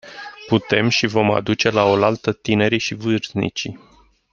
Putem 0.47 0.89
și 0.89 1.07
vom 1.07 1.31
aduce 1.31 1.69
laolaltă 1.69 2.33
tinerii 2.33 2.79
și 2.79 2.93
vârstnicii. 2.95 3.79